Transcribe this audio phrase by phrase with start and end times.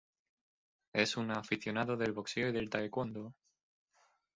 [0.93, 3.35] Es un aficionado del boxeo y del Taekwondo.